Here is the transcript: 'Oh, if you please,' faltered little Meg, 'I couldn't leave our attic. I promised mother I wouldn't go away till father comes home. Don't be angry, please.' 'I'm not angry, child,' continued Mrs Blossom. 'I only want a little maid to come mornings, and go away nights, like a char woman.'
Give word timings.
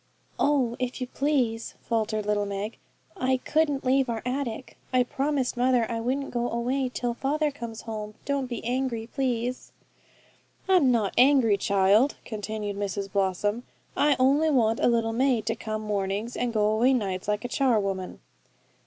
'Oh, 0.39 0.75
if 0.79 0.99
you 0.99 1.05
please,' 1.05 1.75
faltered 1.83 2.25
little 2.25 2.47
Meg, 2.47 2.79
'I 3.17 3.37
couldn't 3.45 3.85
leave 3.85 4.09
our 4.09 4.23
attic. 4.25 4.75
I 4.91 5.03
promised 5.03 5.55
mother 5.55 5.85
I 5.91 5.99
wouldn't 5.99 6.31
go 6.31 6.49
away 6.49 6.89
till 6.91 7.13
father 7.13 7.51
comes 7.51 7.81
home. 7.83 8.15
Don't 8.25 8.47
be 8.47 8.65
angry, 8.65 9.05
please.' 9.05 9.71
'I'm 10.67 10.91
not 10.91 11.13
angry, 11.19 11.55
child,' 11.55 12.15
continued 12.25 12.77
Mrs 12.77 13.11
Blossom. 13.11 13.61
'I 13.95 14.15
only 14.17 14.49
want 14.49 14.79
a 14.79 14.87
little 14.87 15.13
maid 15.13 15.45
to 15.45 15.55
come 15.55 15.83
mornings, 15.83 16.35
and 16.35 16.51
go 16.51 16.71
away 16.71 16.93
nights, 16.95 17.27
like 17.27 17.45
a 17.45 17.47
char 17.47 17.79
woman.' 17.79 18.21